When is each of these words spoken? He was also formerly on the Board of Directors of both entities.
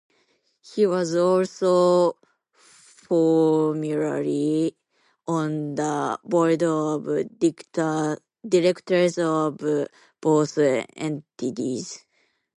He 0.63 0.87
was 0.87 1.13
also 1.15 2.17
formerly 2.51 4.75
on 5.27 5.75
the 5.75 6.19
Board 6.23 6.63
of 6.63 7.07
Directors 8.49 9.19
of 9.19 9.57
both 10.19 10.57
entities. 10.57 12.03